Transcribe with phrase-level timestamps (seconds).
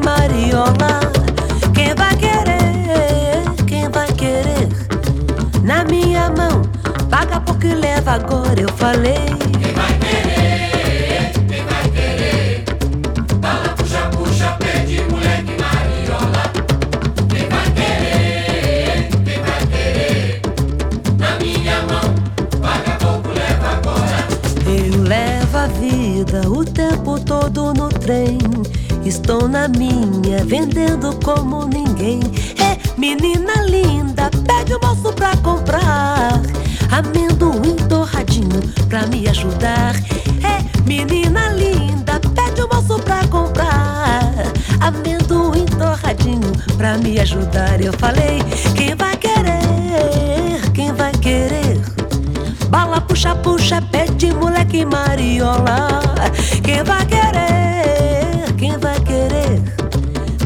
[0.00, 1.00] Mariola.
[1.74, 3.44] Quem vai querer?
[3.66, 4.68] Quem vai querer?
[5.62, 6.62] Na minha mão,
[7.10, 9.26] paga porque leva agora, eu falei.
[9.60, 11.32] Quem vai querer?
[11.48, 12.64] Quem vai querer?
[13.40, 16.52] Bala, puxa, puxa, pede, moleque Mariola.
[17.28, 19.08] Quem vai querer?
[19.24, 20.42] Quem vai querer?
[21.18, 22.14] Na minha mão,
[22.60, 24.18] paga pouco, leva agora.
[24.66, 28.38] Eu levo a vida o tempo todo no trem.
[29.08, 32.20] Estou na minha, vendendo como ninguém.
[32.60, 36.42] É, menina linda, pede o moço pra comprar.
[36.92, 39.94] Amendoim torradinho pra me ajudar.
[40.44, 44.30] É, menina linda, pede o moço pra comprar.
[44.78, 47.80] Amendoim torradinho pra me ajudar.
[47.80, 48.42] Eu falei,
[48.76, 50.70] quem vai querer?
[50.74, 51.80] Quem vai querer?
[52.68, 56.02] Bala, puxa, puxa, pede moleque mariola.
[56.62, 57.57] Quem vai querer?
[58.68, 59.62] Quem vai querer?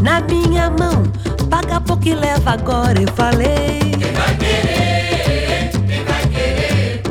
[0.01, 1.03] Na minha mão,
[1.51, 3.03] paga pouco e leva agora.
[3.03, 3.81] Eu falei.
[3.98, 5.70] Quem vai querer?
[5.89, 7.03] Quem vai querer?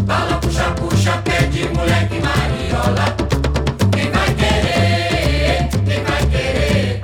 [0.00, 3.14] Bala, puxa, puxa, pede moleque mariola.
[3.92, 5.68] Quem vai querer?
[5.86, 7.00] Quem vai querer?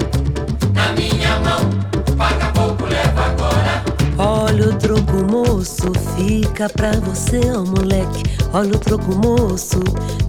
[0.74, 1.70] Na minha mão,
[2.16, 3.84] paga pouco, leva agora.
[4.18, 8.24] Olha o troco, moço, fica pra você, ô moleque.
[8.52, 9.78] Olha o troco, moço,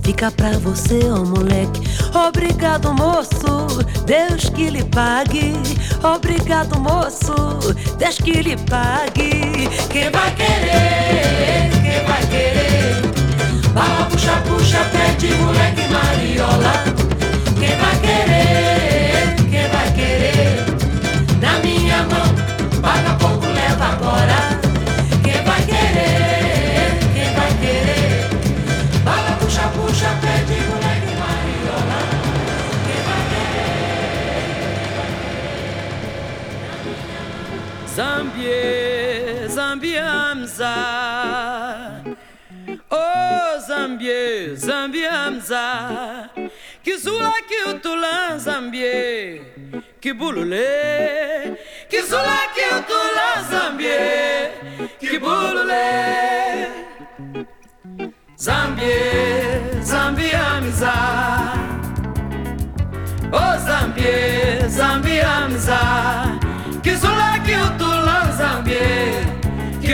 [0.07, 1.81] fica pra você, ô moleque.
[2.15, 3.67] Obrigado, moço,
[4.05, 5.53] Deus que lhe pague.
[6.01, 7.35] Obrigado, moço,
[7.97, 9.67] Deus que lhe pague.
[9.89, 11.69] Quem vai querer?
[11.83, 13.01] Quem vai querer?
[13.73, 16.73] Bala, puxa, puxa, pede moleque mariola.
[17.59, 18.76] Quem vai querer?
[37.97, 40.73] Zambie, Zambiamza.
[42.91, 45.63] Oh, Zambie, Zambiamza.
[46.83, 49.41] Kizula ki utula Zambie,
[49.99, 51.57] kibulule.
[51.89, 54.51] Kizula ki utula Zambie,
[54.99, 55.85] kibulule.
[58.35, 59.01] Zambie,
[59.81, 60.93] Zambiamza.
[63.33, 66.26] Oh, Zambie, Zambiamza.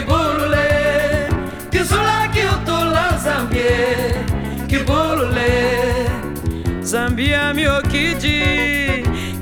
[0.04, 1.30] Que burule
[1.72, 1.80] Que
[2.34, 4.16] kiutula zambie
[4.70, 4.84] eu
[6.84, 7.82] zambia lá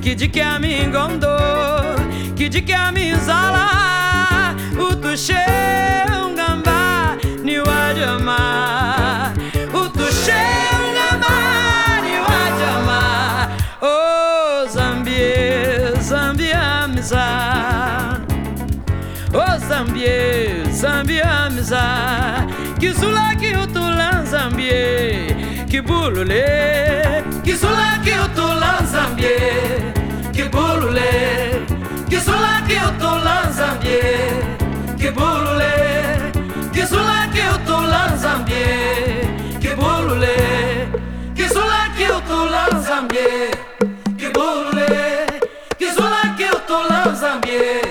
[0.00, 0.90] kidi que a mim
[2.36, 4.11] kidi que a mim zala?
[25.72, 26.44] kibulule.
[27.44, 29.40] Kisulaki otola nzambie
[30.32, 31.10] kibulule.
[32.10, 34.02] Kisulaki otola nzambie
[35.00, 35.72] kibulule.
[36.74, 38.76] Kisulaki otola nzambie
[39.60, 40.36] kibulule.
[41.36, 43.50] Kisulaki otola nzambie
[44.18, 44.90] kibulule.
[45.78, 47.82] Kisulaki otola nzambie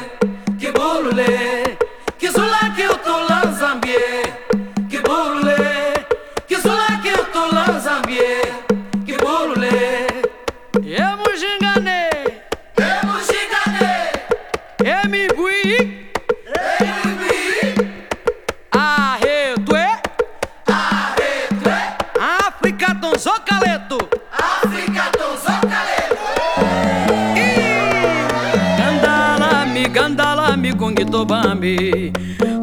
[31.12, 32.14] gandalami kongitobambi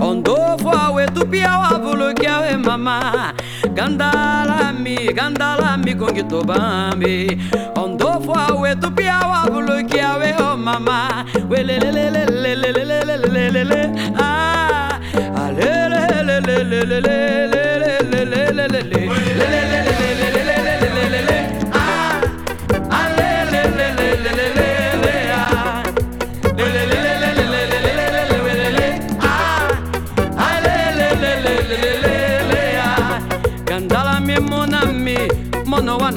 [0.01, 3.33] Ondofo awe tupiao avulu kiawe mama
[3.75, 7.39] Gandalami, gandalami kongitobambi
[7.77, 13.91] Ondofo awe tupiao avulu kiawe oh mama Welelelelelelelelelelelele
[14.21, 14.48] Ah,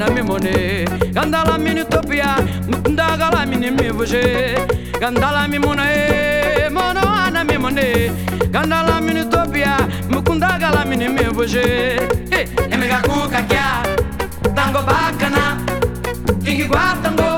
[0.02, 2.36] na mimone Gandala mini topia
[2.68, 4.56] Mutundagala mini mivuge
[5.00, 8.10] Gandala me e Mono ana mimone
[8.50, 9.76] Gandala mini topia
[10.10, 12.00] Mukundagala mini mivuge
[12.70, 13.82] Emega kuka kia
[14.54, 15.56] Tango bacana
[16.44, 17.31] Ingiguá tango.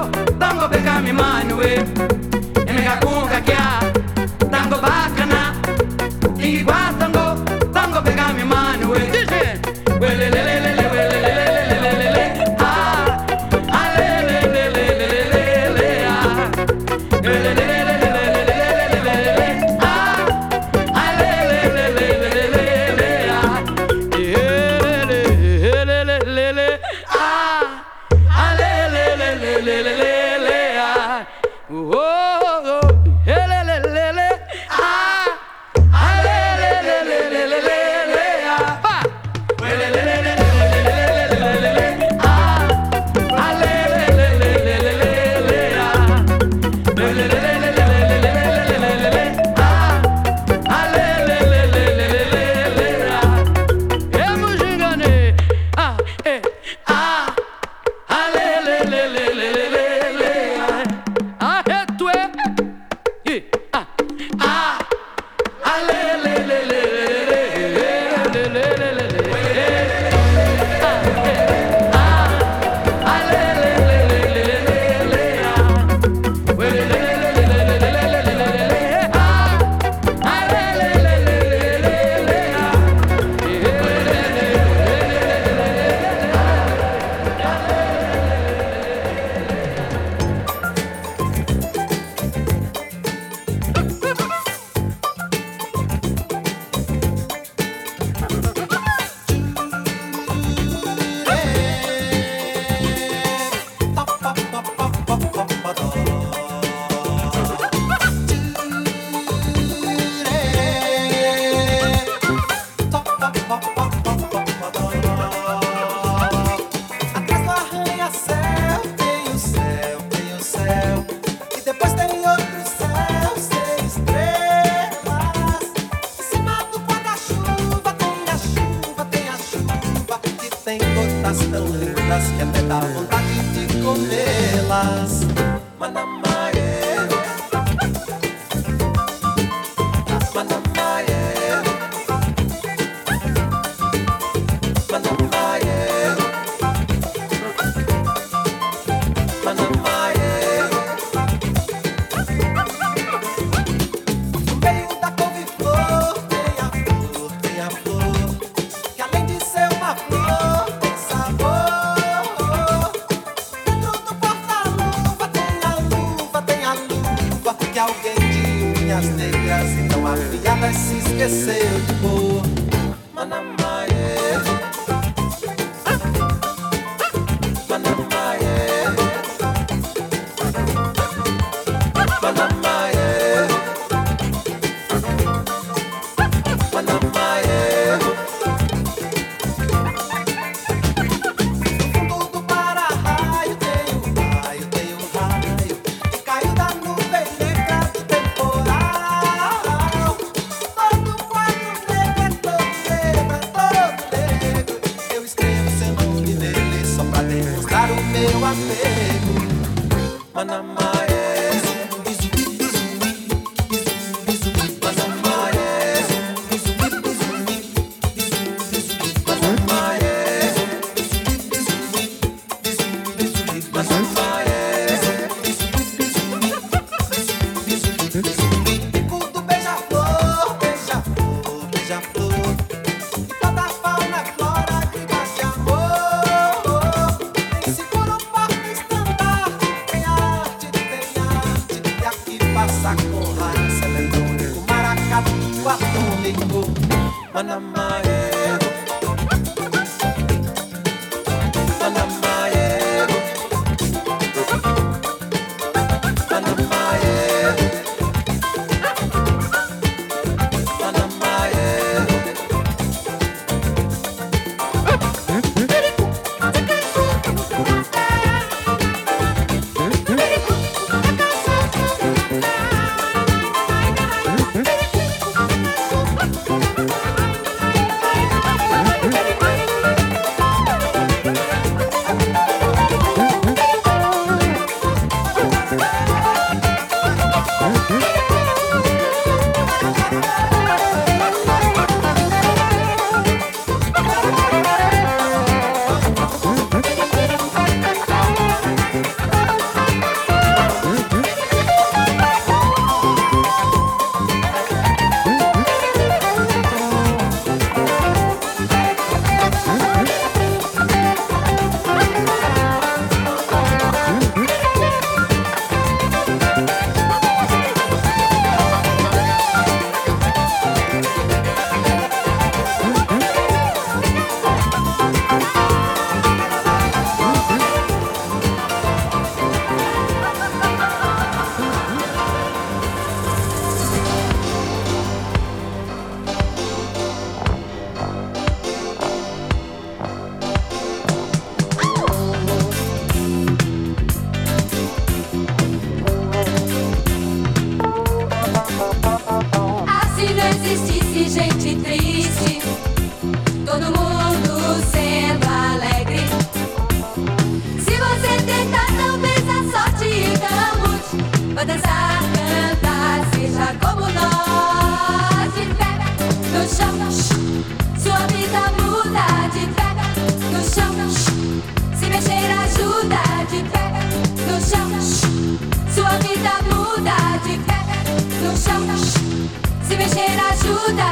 [380.14, 381.08] Mexer ajuda.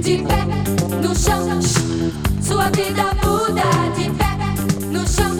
[0.00, 0.40] De pé
[1.02, 1.60] no chão,
[2.40, 3.68] sua vida muda.
[3.96, 4.30] De pé
[4.92, 5.34] no chão,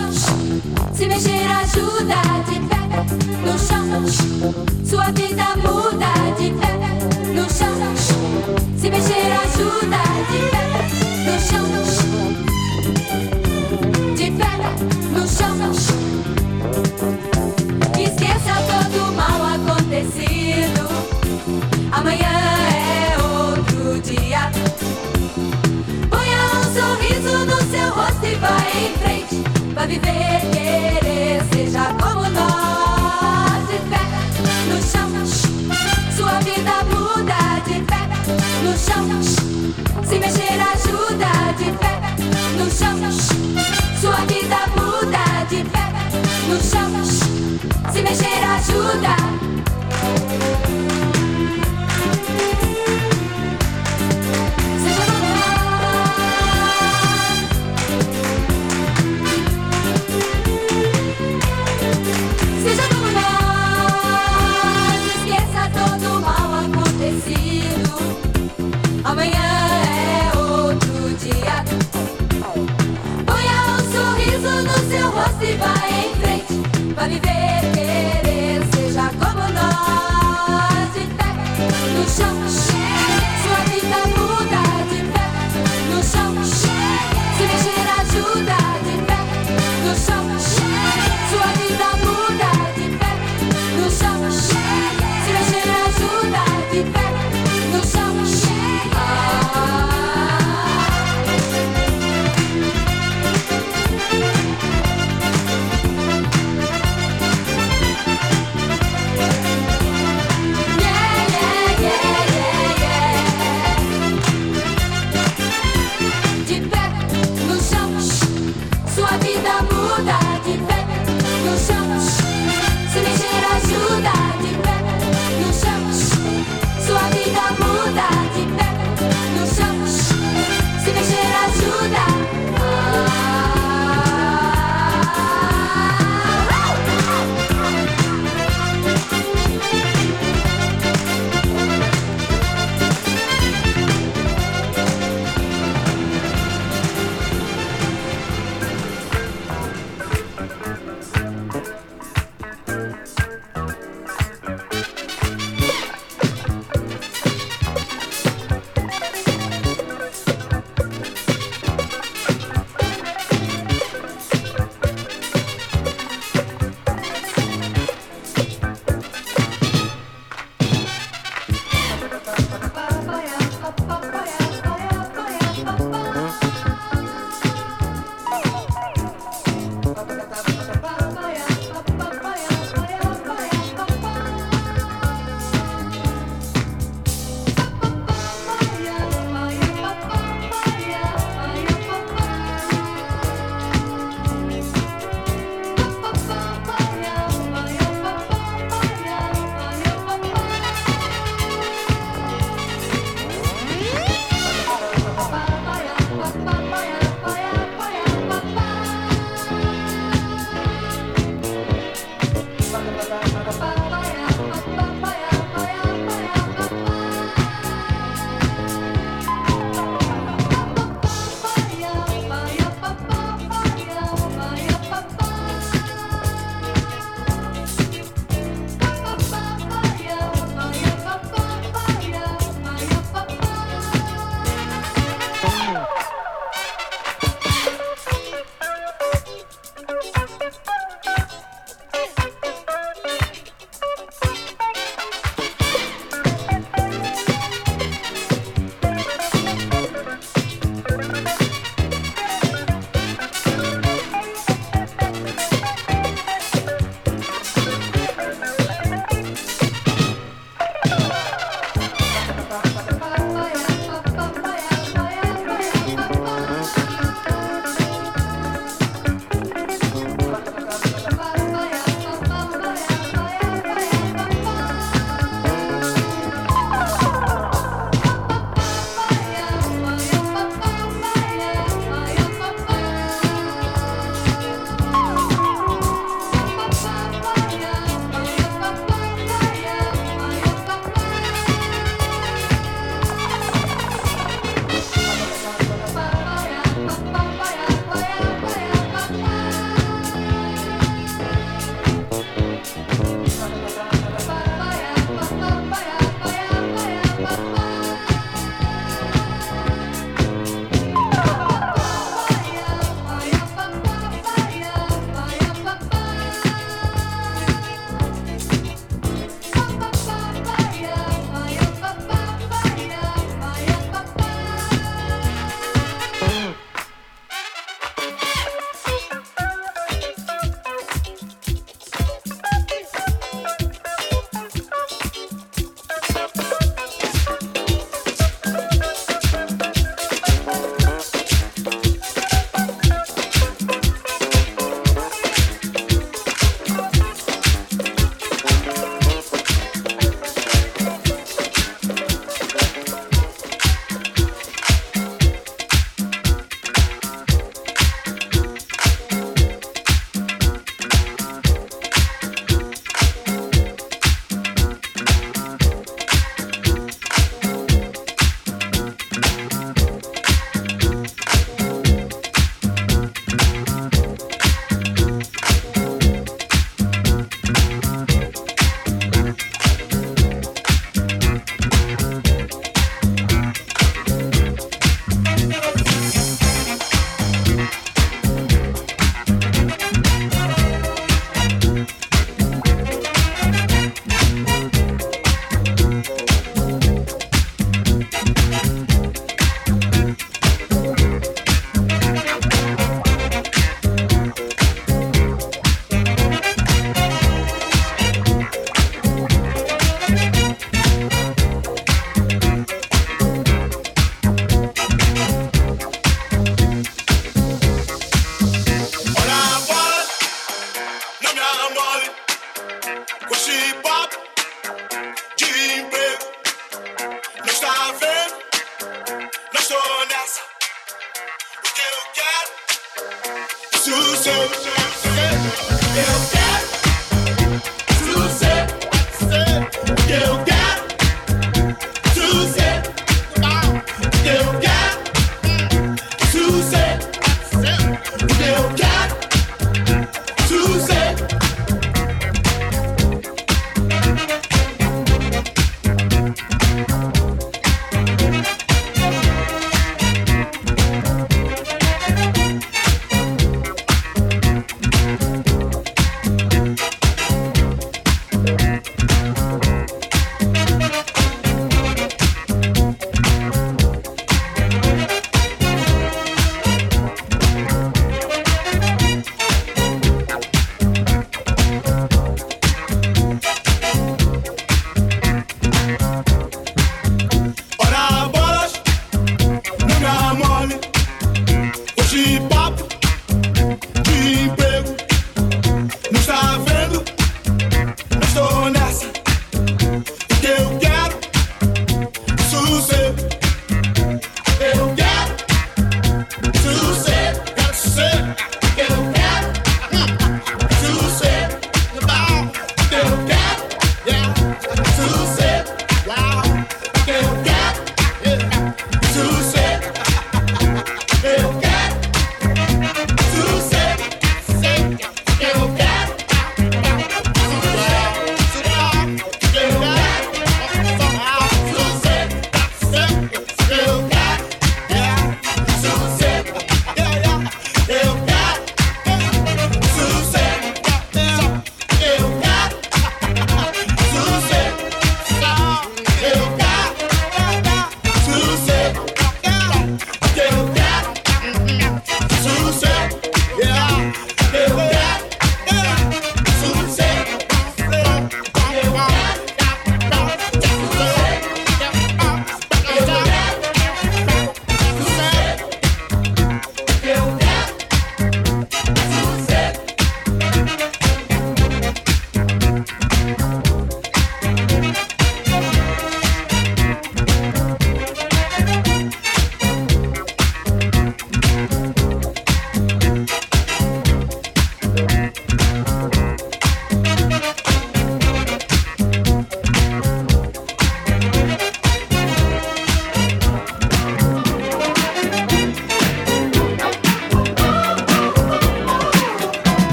[0.92, 2.20] se mexer ajuda.
[2.48, 2.80] De pé
[3.46, 3.86] no chão,
[4.84, 5.91] sua vida muda.
[28.32, 29.44] e vai em frente.
[29.74, 33.68] Vai viver, querer, seja como nós.
[33.68, 34.04] De pé
[34.68, 35.10] no chão,
[36.16, 37.60] sua vida muda.
[37.66, 38.02] De pé
[38.64, 41.30] no chão, se mexer ajuda.
[41.58, 41.94] De pé
[42.56, 42.98] no chão,
[44.00, 45.24] sua vida muda.
[45.48, 45.86] De pé
[46.48, 46.92] no chão,
[47.92, 49.16] se mexer ajuda.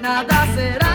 [0.00, 0.85] nada será.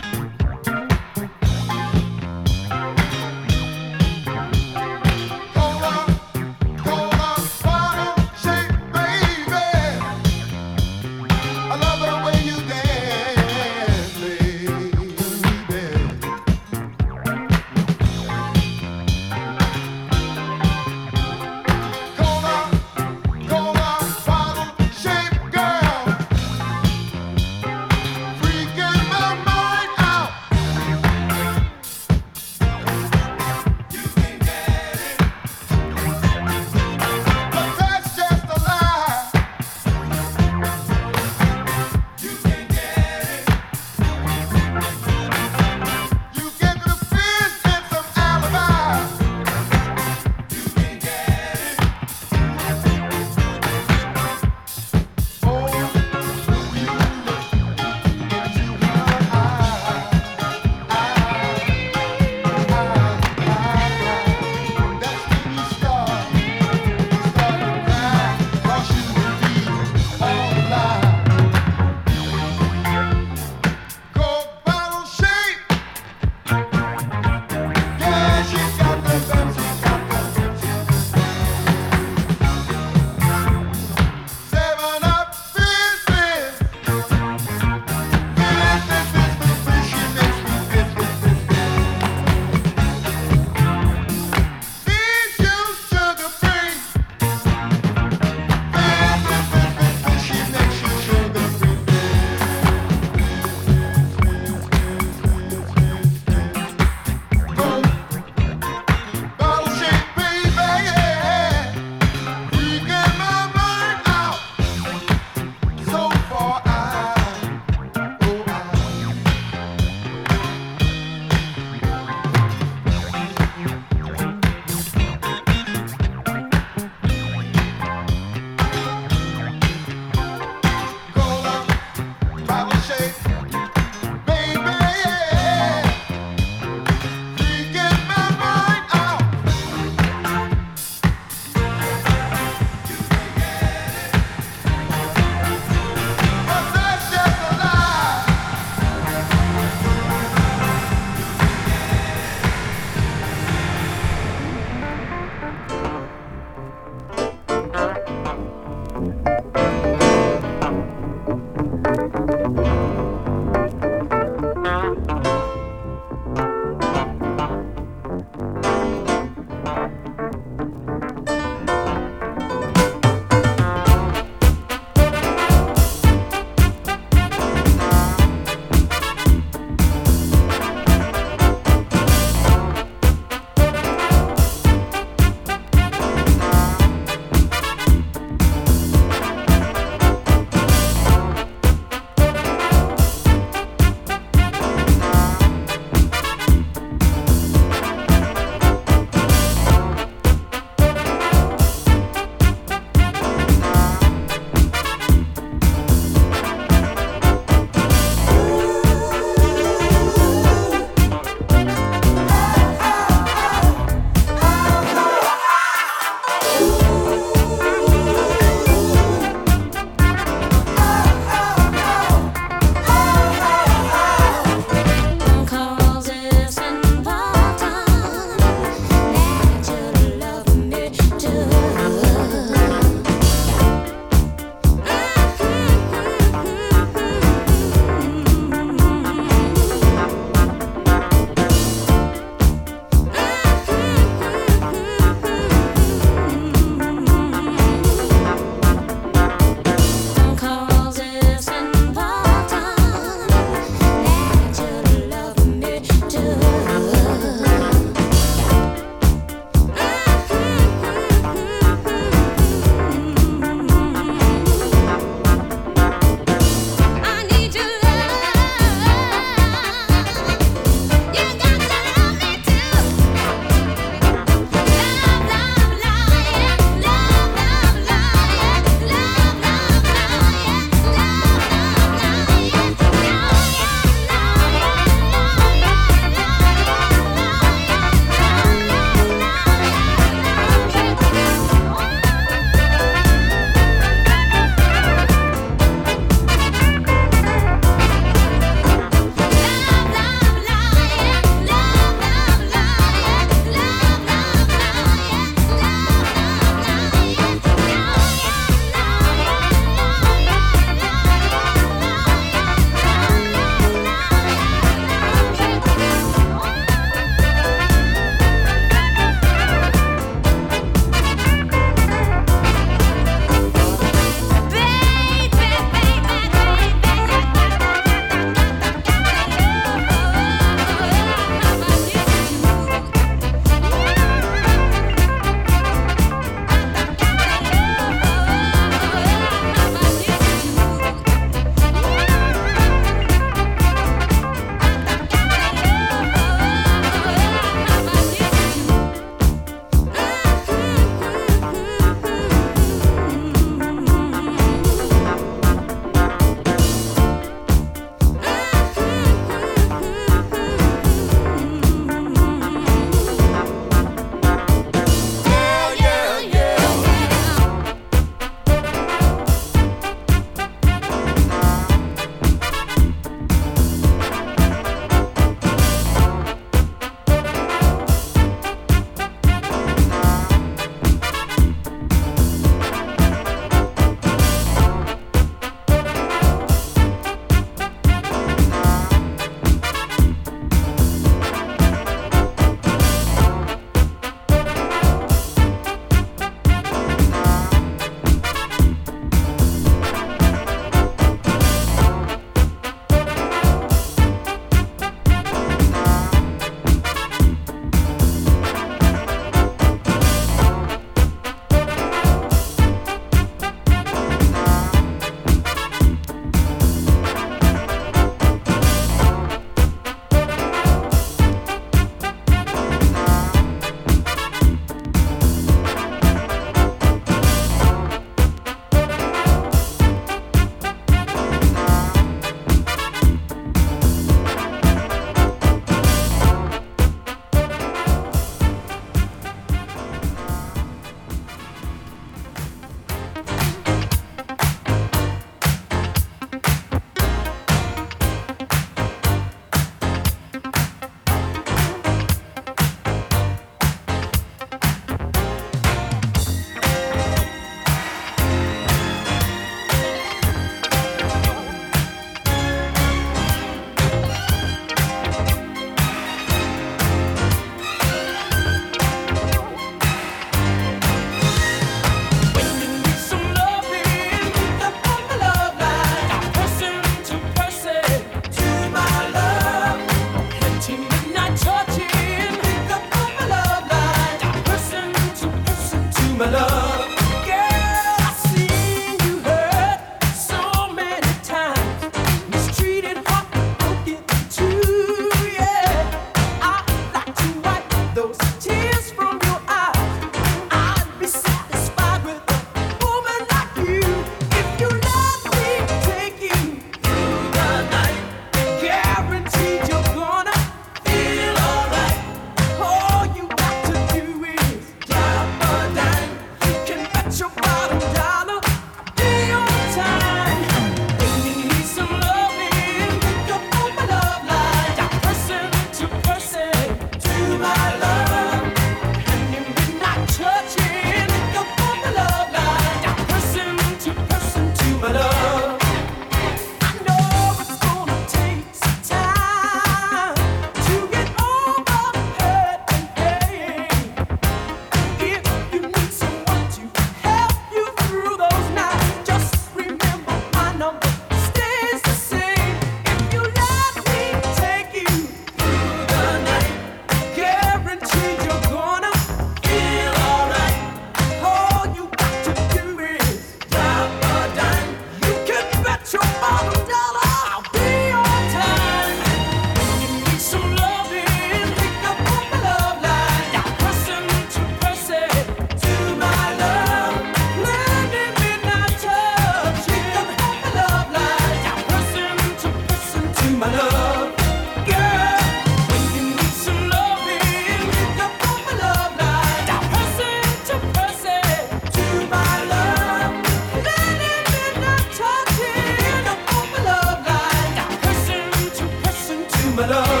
[599.61, 600.00] my love.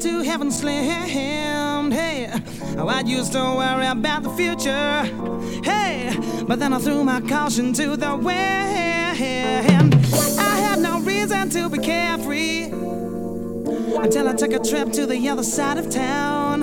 [0.00, 1.92] To heaven slimmed.
[1.92, 2.30] Hey,
[2.76, 5.02] oh, I used to worry about the future.
[5.64, 6.16] Hey,
[6.46, 9.18] but then I threw my caution to the wind.
[10.38, 12.64] I had no reason to be carefree
[14.00, 16.62] until I took a trip to the other side of town.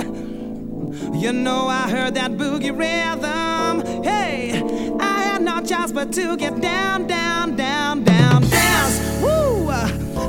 [1.14, 4.03] You know, I heard that boogie rhythm.
[4.03, 4.62] Hey,
[4.99, 8.99] I had no choice but to get down, down, down, down, dance.
[9.22, 9.66] Woo!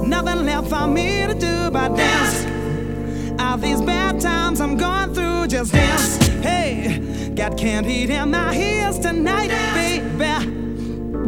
[0.06, 2.55] Nothing left for me to do but dance.
[3.56, 6.18] All these bad times I'm going through, just dance.
[6.44, 10.50] Hey, got canned heat in my ears tonight, baby.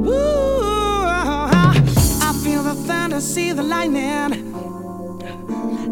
[0.03, 1.07] Woo!
[1.07, 4.55] I feel the thunder, see the lightning.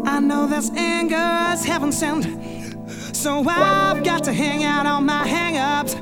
[0.05, 2.27] I know this anger is heaven sent.
[3.15, 5.95] So I've got to hang out on my hang ups.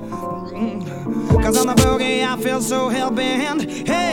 [1.42, 3.72] Cause on the boogie I feel so hell bent.
[3.88, 4.05] Hey,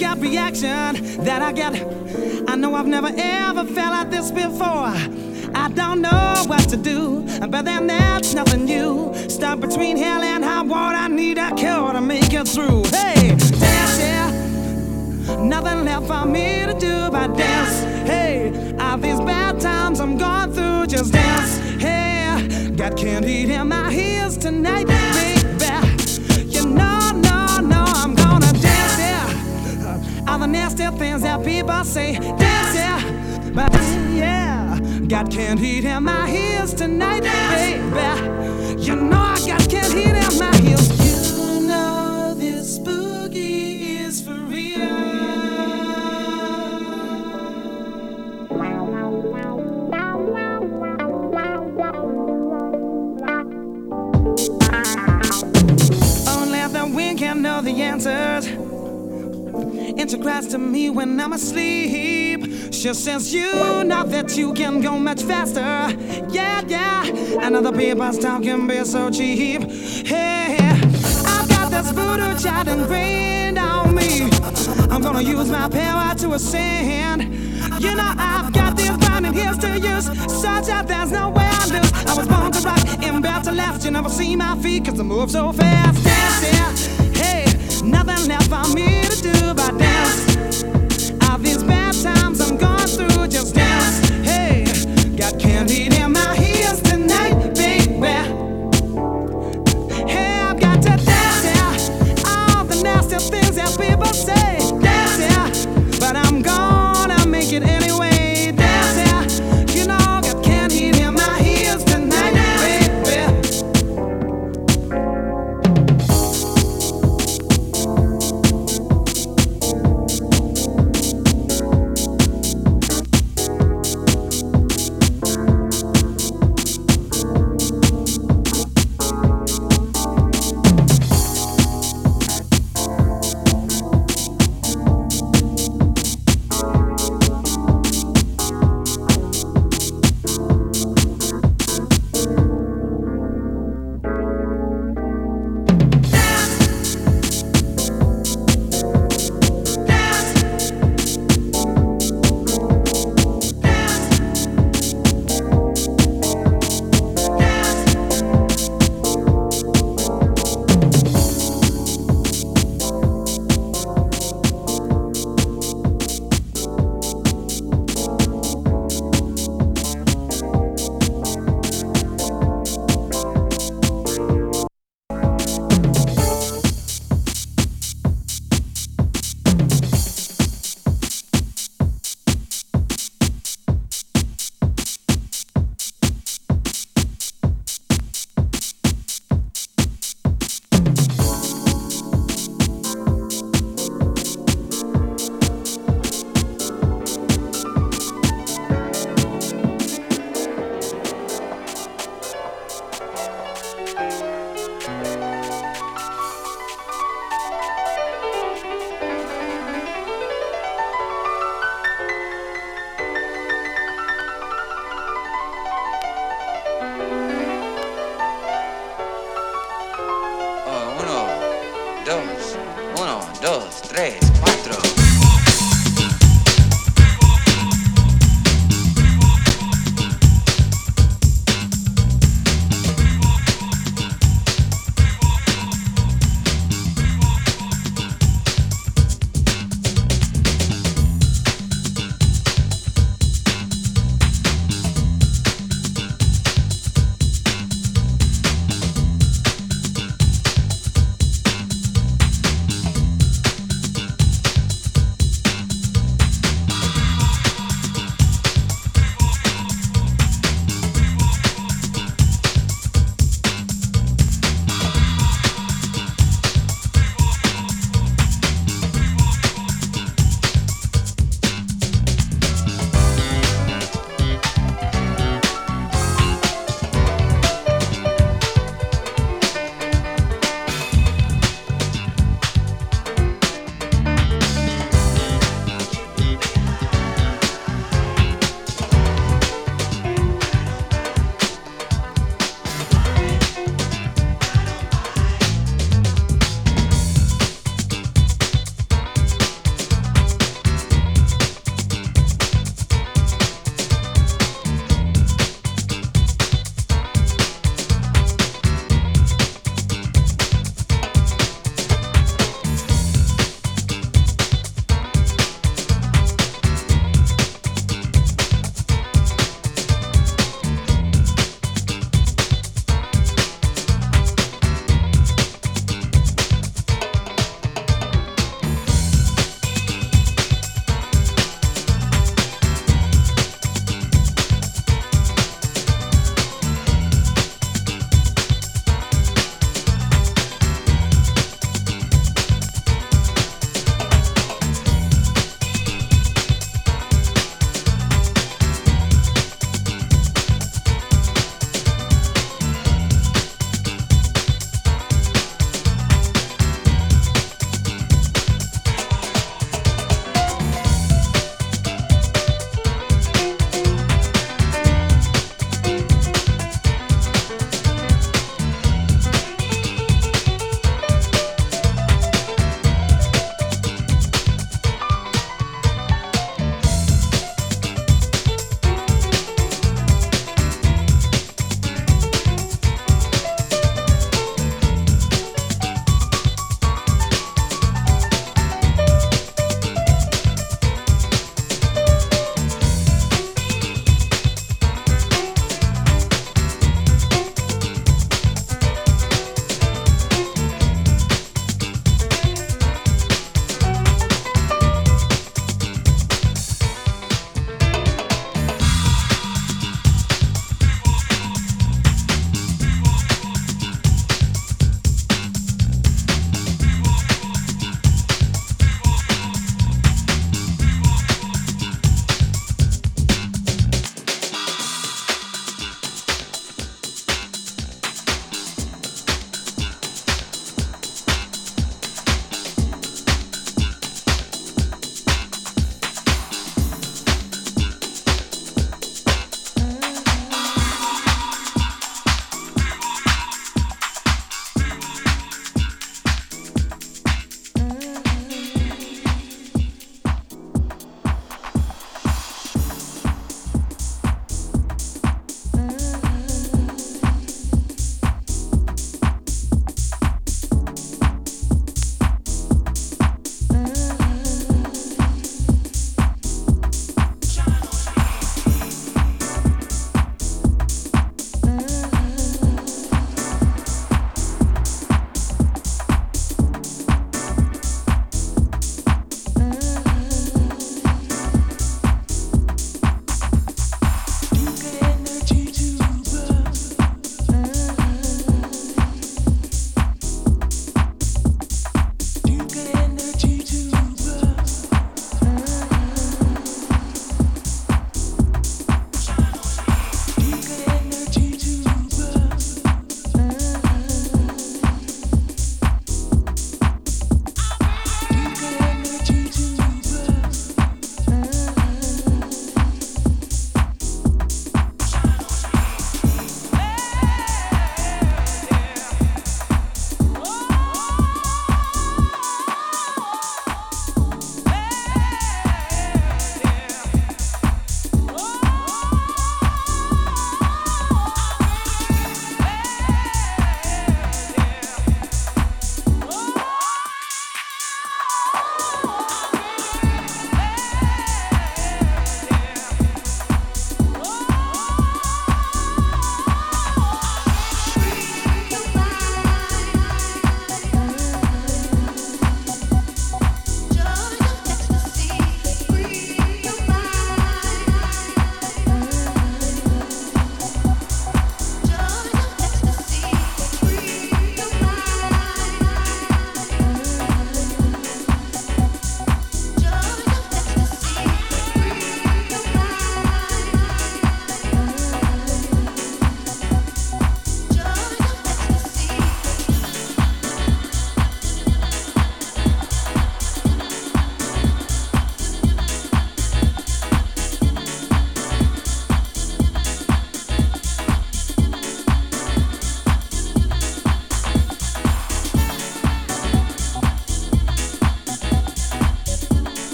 [0.00, 1.74] gut reaction that I get.
[2.48, 4.94] I know I've never ever felt like this before.
[5.54, 9.12] I don't know what to do, but then that's nothing new.
[9.28, 12.84] Stuck between hell and high water, I need a cure to make it through.
[12.84, 14.30] Hey, dance, yeah.
[15.42, 17.82] Nothing left for me to do but dance.
[18.08, 21.58] Hey, all these bad times I'm going through, just dance.
[21.78, 24.86] Hey, got canned heat in my ears tonight,
[30.30, 33.50] All the nasty things that people say, dance, yeah.
[33.52, 33.72] But
[34.14, 34.78] yeah,
[35.08, 38.80] got canned heat in my heels tonight, baby.
[38.80, 40.88] You know I got canned heat in my heels.
[41.04, 44.80] You know this boogie is for real.
[56.28, 58.69] Only the wind can know the answers.
[59.62, 62.72] It cries to me when I'm asleep.
[62.72, 65.60] She says, You know that you can go much faster.
[66.30, 67.04] Yeah, yeah.
[67.42, 69.62] And other people's talk can be so cheap.
[70.06, 70.56] Hey,
[71.26, 74.30] I've got this voodoo child ingrained on me.
[74.90, 77.22] I'm gonna use my power to ascend.
[77.82, 80.06] You know, I've got these burning heels to use.
[80.40, 81.92] Such that there's no way I lose.
[82.06, 83.84] I was born to rock and built to last.
[83.84, 86.02] You never see my feet, cause I move so fast.
[86.04, 86.74] Yeah.
[87.12, 87.44] Hey,
[87.84, 88.99] nothing left for me
[89.60, 91.12] do but dance.
[91.28, 93.69] All these bad times I'm going through, just dance.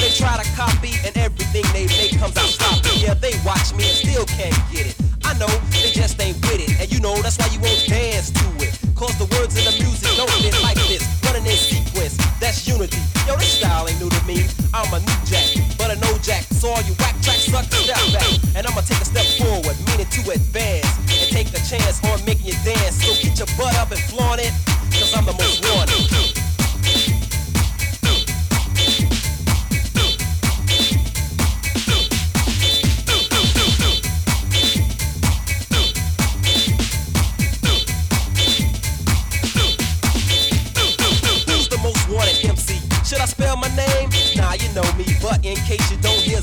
[0.00, 3.04] They try to copy and everything they make comes out sloppy.
[3.04, 4.96] Yeah, they watch me and still can't get it.
[5.24, 8.30] I know they just ain't with it, and you know that's why you won't dance
[8.32, 8.72] to it.
[8.96, 13.00] Cause the words in the music don't fit like this, running in sequence, that's unity.
[13.26, 14.44] Yo, this style ain't new to me.
[14.72, 16.42] I'm a new jack, but a no jack.
[16.56, 18.28] So all you whack tracks suck step back.
[18.56, 20.88] And I'ma take a step forward, meaning to advance.
[21.12, 22.96] And take a chance on making you dance.
[23.04, 24.52] So get your butt up and flaunt it,
[24.96, 26.31] cause I'm the most wanted.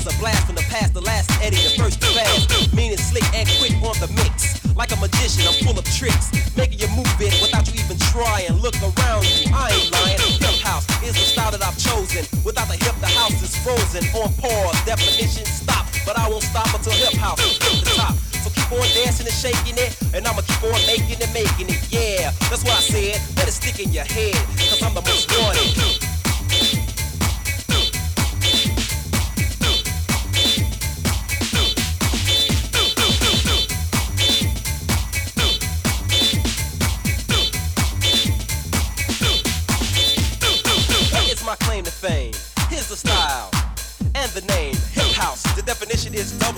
[0.00, 2.72] is a blast from the past, the Fast Eddie, the first to pass.
[2.72, 4.56] Meaning slick and quick on the mix.
[4.74, 6.32] Like a magician, I'm full of tricks.
[6.56, 8.52] Making you move it without you even trying.
[8.64, 10.20] Look around you, I ain't lying.
[10.40, 12.24] Hip house is the style that I've chosen.
[12.44, 14.04] Without the hip, the house is frozen.
[14.16, 15.84] On pause, definition stop.
[16.06, 18.14] But I won't stop until hip house is at the top.
[18.40, 21.80] So keep on dancing and shaking it, and I'ma keep on making and making it.
[21.92, 23.20] Yeah, that's what I said.
[23.36, 25.99] Let it stick in your head, cause I'm the most wanted.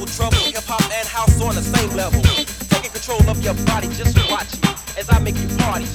[0.02, 0.36] Double trouble.
[0.52, 2.22] Hip hop and house on the same level.
[2.22, 5.86] Taking control of your body, just watch me as I make you party,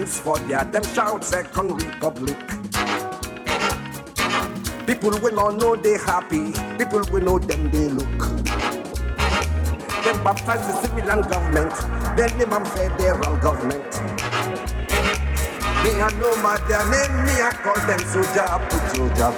[0.00, 2.38] for their them shout second republic.
[4.86, 6.52] People will not know they happy.
[6.78, 8.18] People will know them they look.
[10.04, 11.74] Them baptize the civilian government.
[12.16, 13.84] Then name them federal government.
[15.84, 17.14] Me I know my their name.
[17.26, 18.48] Me I call them soldier.
[18.70, 19.30] Put soldier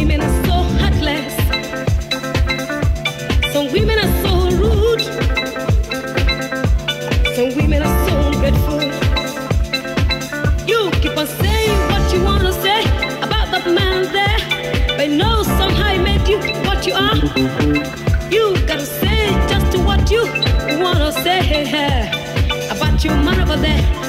[0.00, 1.34] women are so heartless.
[3.52, 5.02] Some women are so rude.
[7.36, 8.80] Some women are so ungrateful.
[10.66, 12.80] You keep on saying what you want to say
[13.26, 14.40] about that man there,
[14.96, 17.16] but no, somehow you made you what you are.
[18.34, 20.22] You gotta say just what you
[20.82, 22.08] wanna say
[22.74, 23.99] about your man over there.